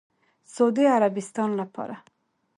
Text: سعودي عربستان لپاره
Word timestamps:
سعودي 0.53 0.85
عربستان 0.95 1.49
لپاره 1.59 1.97